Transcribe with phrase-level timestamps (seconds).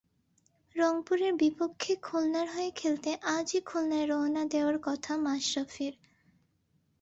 [0.75, 5.93] রংপুরের বিপক্ষে খুলনার হয়ে খেলতে আজই খুলনায় রওনা দেওয়ার কথা মাশরাফির।